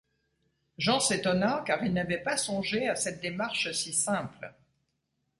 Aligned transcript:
Jean 0.79 0.99
s’étonna, 0.99 1.63
car 1.67 1.83
il 1.85 1.93
n’avait 1.93 2.23
pas 2.23 2.35
songé 2.35 2.89
à 2.89 2.95
cette 2.95 3.21
démarche 3.21 3.71
si 3.71 3.93
simple. 3.93 4.51